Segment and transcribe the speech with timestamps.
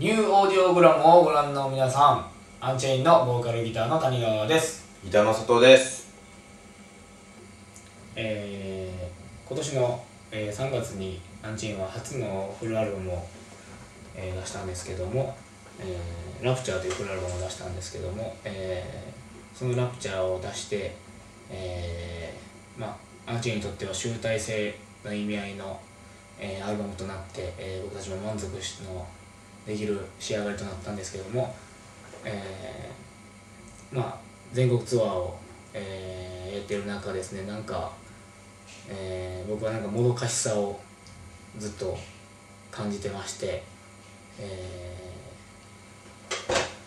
[0.00, 2.26] ニューオーディオグラムをご覧の皆さん
[2.58, 4.88] アンチェインのボーカルギターの谷川です。
[5.04, 6.08] ギターの外です。
[8.16, 13.28] えー、今年の、えー、3月にアンチェインは初のフルアルバムを、
[14.16, 15.36] えー、出したんですけども、
[15.78, 20.96] えー、ラプチャーというフルアルバムを出したんですけども、えー、そのラプチャーを出して、
[21.50, 22.96] えー、ま
[23.26, 24.74] あアンチェインにとっては集大成
[25.04, 25.78] の意味合いの、
[26.38, 29.06] えー、アルバムとなって、えー、僕たちも満足しの
[29.70, 31.54] できる仕上がりとなったんですけども、
[32.24, 34.18] えー、まあ
[34.52, 35.38] 全国ツアーを、
[35.72, 37.92] えー、やってる中ですねなんか、
[38.88, 40.80] えー、僕はなんかもどかしさを
[41.56, 41.96] ずっと
[42.72, 43.62] 感じてまして、
[44.38, 44.96] え、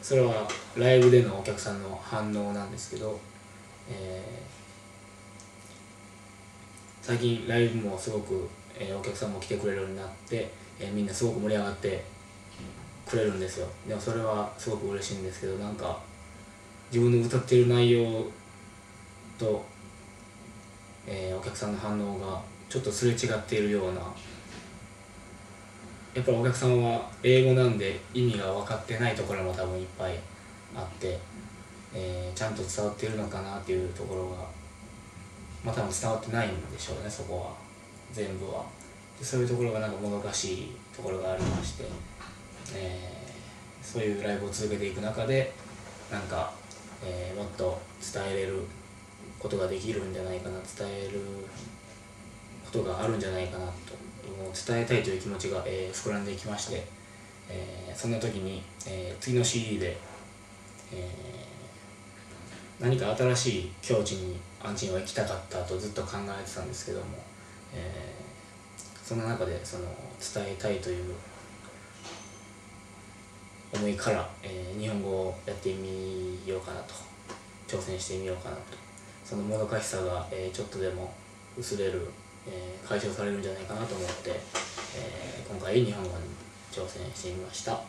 [0.00, 3.18] それはライブでのお客さんの反応なんですけど、
[3.90, 4.22] え、
[7.00, 12.11] 最近ライブもすごく、えー、お客さんも来てくれるようになって、えー、みんなすごく盛り上がって
[13.12, 13.68] くれるんですよ。
[13.86, 15.98] でもそれはすごく嬉しいんですけどなんか
[16.90, 18.24] 自分の歌ってる内容
[19.38, 19.64] と、
[21.06, 24.00] えー、お客さんの反応がちょっとすれ違っているような
[26.14, 30.18] やっぱりお客さんは英語なんで意味が分かってないところも多分いっぱい
[30.74, 31.18] あって、
[31.94, 34.36] えーちゃんと伝わっているのかなっていうところが
[35.64, 37.52] まあ多分伝わってないんでしょうねそこは。
[38.12, 38.64] 全部は。
[39.18, 41.84] でそういうところがなんかもどかしいところがありまして、
[42.74, 43.12] えー
[43.84, 45.52] そういうライブを続けていく中で
[46.10, 46.52] なんか、
[47.04, 47.80] えーもっと
[48.14, 48.60] 伝えれる
[49.38, 51.18] ことができるんじゃないかな伝える
[52.64, 53.72] ことがあるんじゃないかなと
[54.72, 56.86] 伝えたいという気持ちが、えー膨らんでいきまして、
[57.48, 59.96] えーそんな時に、えー次の CD で、
[60.92, 61.08] え
[62.80, 67.06] 何か新しい境地にアンチンは行きたかったとずっと考えてたんですけども、
[67.74, 68.22] えー
[69.04, 69.84] その中でその
[70.34, 71.14] 伝えたいという
[73.72, 76.94] 思いから、えー日本語をやってみようかなと
[77.68, 78.62] 挑戦してみようかなと。
[79.24, 81.12] そのもどかしさが、えーちょっとでも
[81.56, 82.08] 薄れる、
[82.46, 84.30] えー解消されるんじゃないかなと思って、
[84.96, 86.14] えー今回日本語に
[86.72, 87.80] 挑戦してみました。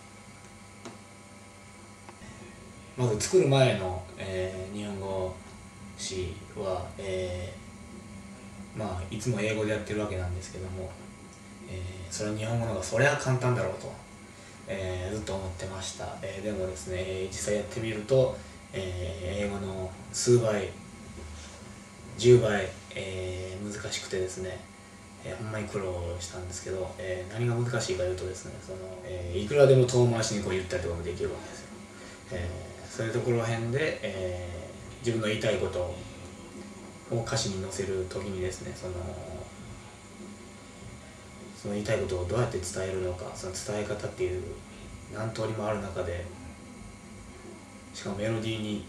[2.95, 5.35] まず作る前の、えー日本語
[5.97, 10.91] 詞は、えーまあいつも英語でやってるわけなんですけども、
[11.69, 13.91] えーそれは日本語の方がそりゃ簡単だろうと、
[14.67, 18.35] えーずっと思ってました、えーでもですね実際やってみると、
[18.71, 20.69] えー英語の数倍
[22.17, 24.59] 10倍、えー難しくてですね、
[25.23, 31.67] えーほんまに苦労したんですけど、えー何が難しいかというとですねその、えーいくらでも遠回しにこう言ったりとかもできるわけですよ、
[32.31, 34.63] えーそういうところら辺で、えー
[35.03, 35.79] 自分の言いたいこと
[37.13, 38.93] を歌詞に載せる時にですねその
[41.63, 44.43] その言いたいことをどうやって伝えるのかその伝え方っていう
[45.15, 46.25] 何通りもある中で
[47.93, 48.85] しかもメロディーに、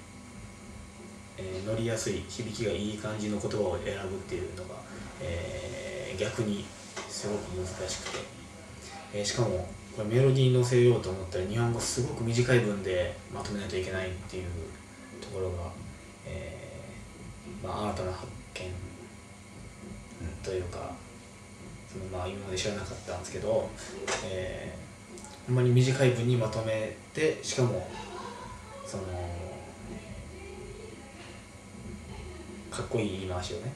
[1.38, 4.74] えー乗りやすい響きがいい感じの言葉を選ぶっていうのが、
[5.20, 6.64] えー逆に
[7.08, 8.18] すごく難しくて、
[9.12, 14.44] えーしかもこれメロディーに乗せようと思ったら日本語すごく短い文でまとめないといけないっていう
[15.20, 15.70] ところが、
[16.26, 18.70] えーまあ、新たな発見
[20.42, 20.92] というか、
[21.94, 23.70] そのまあ今まで知らなかったんですけど、
[24.24, 24.84] えー
[25.46, 27.86] ほんまに短い文にまとめてしかも
[28.86, 29.02] その
[32.70, 33.70] かっこいい言い回しをね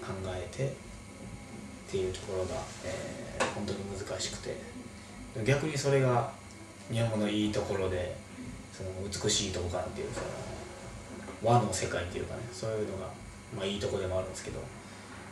[0.00, 0.70] 考えてっ
[1.88, 4.56] ていうところが、えー本当に難しくて。
[5.46, 6.30] 逆にそれが
[6.90, 8.14] 日本語のいいところで
[8.72, 10.20] その美しいとこかなっていうそ
[11.46, 13.06] の和の世界っていうかねそういうのが、
[13.56, 14.58] まあ、いいとこでもあるんですけど、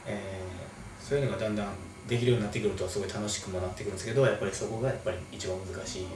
[0.06, 1.66] えーそういうのがだんだん
[2.08, 6.08] できるようになってくるとすごい楽しくもなってくるんですけどやっぱりそこがやっぱり一番難しいな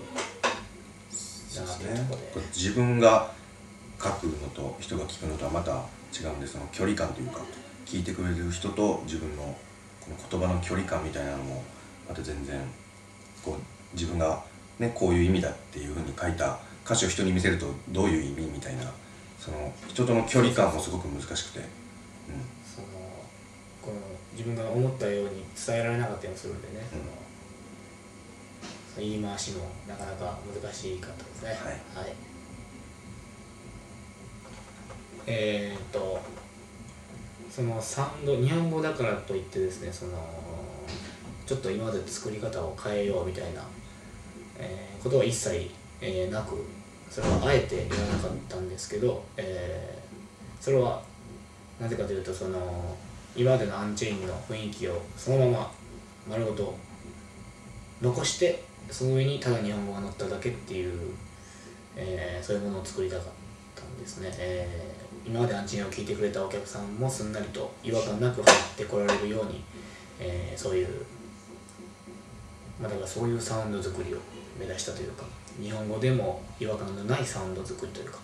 [1.72, 2.26] っていうところで。
[2.34, 3.32] これ自分が
[4.02, 5.72] 書くのと人が聞くのとはまた
[6.12, 7.40] 違うんでその距離感というか
[7.86, 9.56] 聞いてくれる人と自分の
[10.00, 11.62] この言葉の距離感みたいなのも
[12.08, 12.60] また全然
[13.44, 14.42] こう自分が、
[14.78, 18.82] ね、こういう意味だっていうふうに書いた歌詞を人に見せるとどういう意味みたいな
[19.38, 21.66] その人との距離感もすごく難しくて、うん、
[22.64, 22.86] その
[23.82, 27.00] この自分が思ったように伝えられなかったりもするんでね、うん。
[28.94, 31.48] その言い回しもなかなか難しかったですね。
[31.94, 32.12] はい。
[35.26, 36.20] えーっと
[37.50, 40.12] そのサウンド日本語だからといってですねその
[41.46, 43.62] ちょっと今までと作り方を変えようみたいな、
[44.58, 45.70] えーことは一切、
[46.00, 46.64] えーなく
[47.10, 51.02] それはあえて言わなかったんですけど、えーそれは
[51.78, 52.96] なぜかというとその
[53.36, 55.72] 今までのアンチェインの雰囲気をそのまま
[56.28, 56.76] 丸ごと
[58.00, 61.10] 残してその上にただ日本語が載っただけっていう、
[61.96, 63.24] えーそういうものを作りたかっ
[63.74, 69.64] たんですね、えー今までアンチェインを聞いてくれたお客さんもすんなりと違和感なく入ってこられるように、
[70.20, 70.88] えーそういう
[72.78, 74.18] まあだからそういうサウンド作りを
[74.58, 75.24] 目指したというか
[75.62, 78.18] 日本語でも違和感のないサウンド作りというか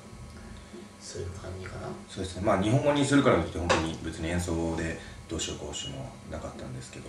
[1.01, 1.89] そういう感じかな。
[2.09, 2.43] そうですね。
[2.45, 4.99] まあ日本語にするからといって本当に別に演奏で
[5.29, 7.07] どうしようこうしようもなかったんですけど。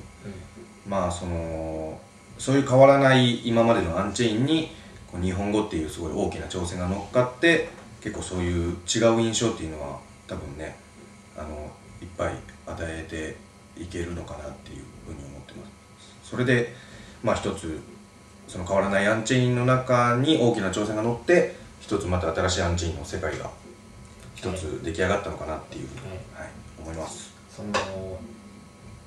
[0.88, 1.99] まあその
[2.38, 4.71] そういう変わらない今までのアンチェインに
[5.11, 7.69] こう日本語っていうすごい大きな挑戦が乗っかって
[8.01, 10.75] 結構そういう違う印象っていうのは多分ね
[11.38, 11.71] あの
[12.01, 12.35] いっぱい
[12.65, 13.05] 与え
[13.77, 15.65] ていけるのかなっていうふうに思ってま
[16.23, 16.29] す。
[16.31, 16.73] それで
[17.23, 17.79] まあ一つ
[18.47, 23.49] その変わらないアンチェインの中に大きな挑戦が乗って一つまた新しいアンチェインの世界が
[24.41, 26.01] 一つ出来上がったのかなっていうふうに、
[26.33, 26.49] はい
[26.79, 27.31] 思います。
[27.55, 27.69] その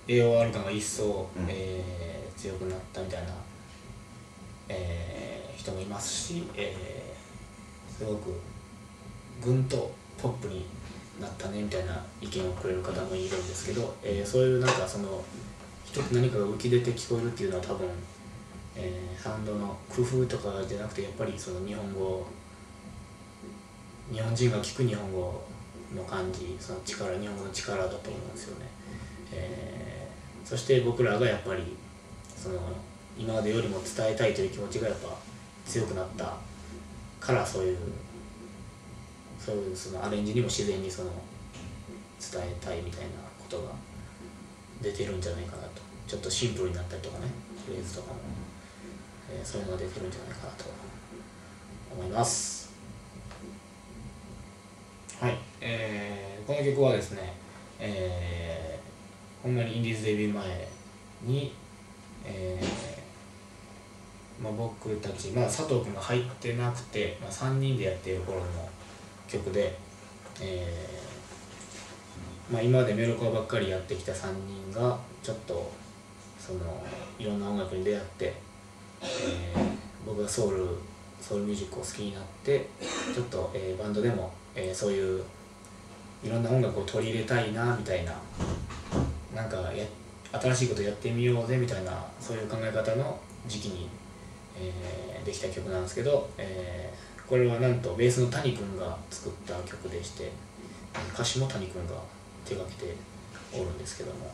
[0.06, 1.46] AOR 感が一層、うん。
[1.48, 3.28] えー強くなったみたいな、
[4.68, 8.40] えー人もいますし、えーすごく
[9.42, 9.90] ぐんと
[10.22, 10.66] ポップに
[11.20, 15.20] なったねみたいな意見をくれる方もいるんですけど、えーそういうなんかその
[15.84, 17.88] 一つ何かが浮き出て聞こえるっていうのは多分、
[18.76, 22.24] えーサウンドの工夫とかじゃなくてやっぱりその日本語
[24.12, 25.42] 日本人が聞く日本語
[25.94, 28.66] の感じその力日本語の力だと思うんですよね、
[29.32, 29.84] えー
[30.44, 31.74] そして僕らがやっぱり
[32.36, 32.60] その
[33.18, 35.08] 今までよりも伝えたいという気持ちがやっぱ
[35.64, 36.36] 強くなった
[37.18, 37.78] からそういう
[39.38, 41.10] そういうそのアレンジにも自然にその
[42.20, 43.08] 伝えたいみたいな
[43.38, 43.70] ことが
[44.82, 45.80] 出てるんじゃないかなと。
[46.06, 47.26] ちょっとシンプルになったりとかね
[47.64, 48.18] フレーズとかも、
[49.30, 50.64] えーそういうのが出てるんじゃないかなと
[51.94, 52.70] 思います
[55.18, 57.32] はい、えーこの曲はですね、
[57.78, 60.68] えーほんまにインディーズデビュー前
[61.22, 61.52] に、
[62.24, 68.46] えーまあ、僕たち、まあ、佐藤君が入ってなくて、まあ、3人でやっている頃の
[69.28, 69.76] 曲で、
[70.40, 75.70] えーまあ、今までメロコアばっかりやってきた3人がちょっと
[76.38, 76.82] その
[77.18, 78.32] いろんな音楽に出会って、
[79.02, 79.74] えー
[80.06, 80.66] 僕がソウル
[81.20, 82.66] ソウルミュージックを好きになって
[83.14, 85.22] ちょっと、えーバンドでも、えーそういう
[86.24, 88.12] いろんな音楽を取り入れたいなみたいな。
[89.34, 89.84] なんかや
[90.32, 93.88] 新しいことやってみようぜみたいなそういう考え方の時期に、
[94.56, 100.30] えーできた曲なんですけど、えーこれはなんとベースの谷君が作った曲でして
[101.14, 101.94] 歌詞も谷君が
[102.44, 102.94] 手掛けて
[103.54, 104.30] おるんですけども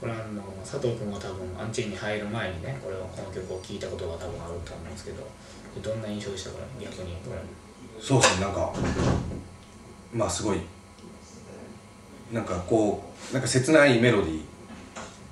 [0.00, 5.26] これはあの佐藤君は多分アンチェンに入る前にねこれをこの曲を聴いたことが多分あると思うんですけど
[5.82, 6.56] どんな印象でしたか？
[6.80, 7.40] 逆にこれ
[8.00, 8.72] そうですねなんか
[10.14, 10.60] まあすごい
[12.32, 14.40] なんかこうなんか切ないメロディー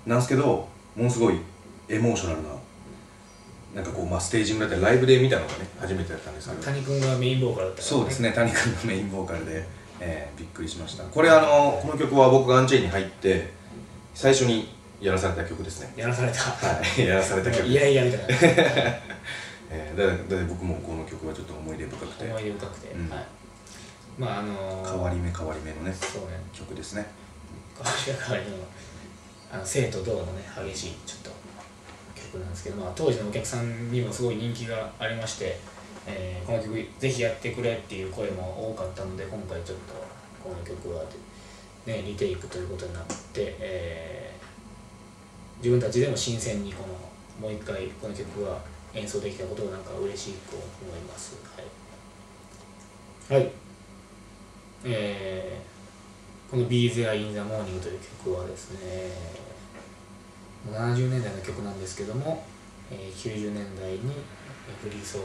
[0.07, 1.39] なんですけどものすごい
[1.89, 2.49] エモーショナルな
[3.75, 6.63] なんかこうまあステージングだったりライブで見たのがね初めてだったんですけど。
[6.63, 8.33] 谷君がメインボーカルだったそうですね。
[8.33, 9.65] 谷君のメインボーカルで、
[10.01, 11.05] えーびっくりしました。
[11.05, 13.51] これあのこの曲は僕がアンチェインに入って
[14.15, 15.93] 最初にやらされた曲ですね。
[15.97, 17.07] やらされた、はい。
[17.07, 17.67] やらされた曲。
[17.67, 18.27] いやいやみたいな。
[19.71, 22.25] えーだだだ僕もこの曲はちょっと思い出深くて。
[22.25, 23.11] 思い出深くて、うん。
[23.11, 23.38] はい
[24.19, 26.41] まああのー変わり目変わり目のねそうね。
[26.53, 27.07] 曲ですね。
[27.77, 28.65] 変わり目変わり目の
[29.53, 31.31] あの生と同のね激しいちょっと
[32.15, 35.59] 曲なんですけど、まあ、当時のお客さんにもすごい人気がありまして、
[36.07, 39.95] えーこの曲ぜひやってくれっていう声も多かったので今回ちょっと
[40.43, 41.03] この曲は
[41.87, 44.39] ねリテイクということになって、えー
[45.59, 48.59] 自分たちでも新鮮にこのもう一回この曲が
[48.95, 50.63] 演奏できたことをなんか嬉しく思
[50.97, 51.37] います。
[53.29, 53.51] はい、はい
[54.85, 59.11] えーこの「Be There in the Morning」という曲はですね
[60.71, 62.45] 70年代の曲なんですけども、
[62.91, 63.99] えー90年代に
[64.83, 65.23] フリーソウ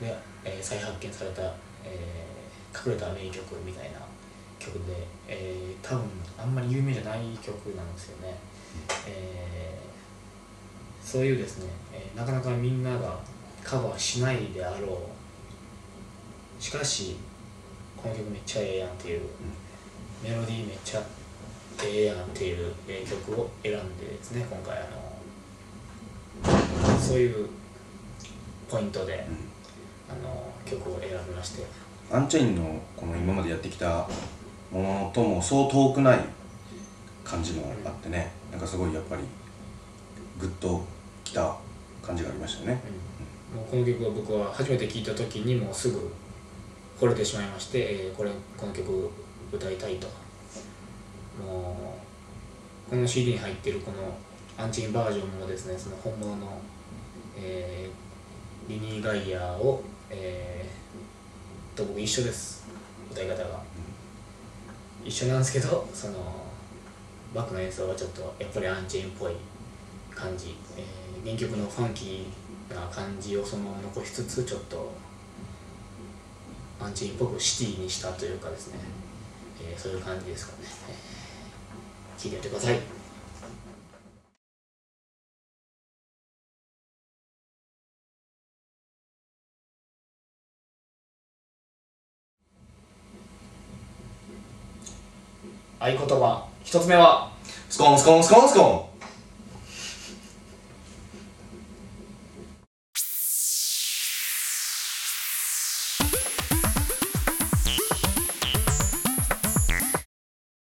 [0.00, 1.42] ルで、えー再発見された、
[1.84, 3.98] えー隠れた名曲みたいな
[4.58, 6.04] 曲で、えー多分
[6.38, 8.36] あんまり有名じゃない曲なんですよね、
[9.06, 13.18] えーそういうですね、えーなかなかみんなが
[13.62, 16.62] カバーしないであろう。
[16.62, 17.16] しかし
[18.02, 19.22] この曲めっちゃええやんっていう、
[20.22, 21.02] メロディーめっちゃ
[21.84, 24.86] ええやんっていうえー曲を選んでですね今回あ
[26.92, 27.48] のそういう
[28.70, 29.26] ポイントで、
[30.08, 31.64] あの曲を選びまして。
[32.12, 34.08] アンチェインのこの今までやってきた
[34.70, 36.20] ものともそう遠くない
[37.24, 39.22] 感じもあってねなんかすごいやっぱり
[40.38, 40.84] グッと
[41.24, 41.56] きた
[42.02, 42.80] 感じがありましたよね。
[43.54, 46.10] もうこの曲は僕は初めて聴いた時にもうすぐ
[46.98, 49.10] 惚れてしまいまして、えーこれこの曲
[49.52, 50.08] 歌いたいと。
[51.42, 51.98] も
[52.88, 54.16] うこの CD に入ってるこの
[54.56, 56.58] アンチンバージョンもですねその本物の、
[57.36, 62.66] えー、リニー・ガイアを、えー、と僕一緒です。
[63.10, 63.62] 歌い方が、
[65.04, 66.14] 一緒なんですけどその
[67.34, 69.32] バックの演奏はちょっとやっぱりアンチェンっぽい
[70.14, 74.90] 感じ、えー、原曲のファンキーな感じをそのまま残しつつちょっと
[76.86, 78.78] アンチンっぽくシティにしたというかですね、
[79.60, 82.78] えー、そういう感じですかね、えー、聞いてみてください。
[95.80, 97.32] 合言葉一つ目は
[97.68, 98.95] スコンスコンスコンスコン。